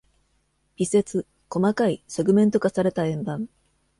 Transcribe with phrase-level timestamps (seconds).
[0.79, 3.47] 尾節：細かい、セグメント化された円盤